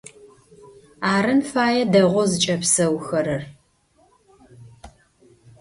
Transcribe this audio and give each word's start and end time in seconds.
Арын 1.13 1.41
фае 1.51 1.83
дэгъоу 1.91 2.27
зыкӀэпсэухэрэр. 2.31 3.43